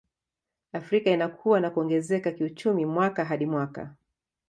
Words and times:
Afrika 0.73 1.09
inakua 1.11 1.59
na 1.59 1.69
kuongezeka 1.69 2.31
kiuchumi 2.31 2.85
mwaka 2.85 3.25
hadi 3.25 3.45
mwaka 3.45 3.95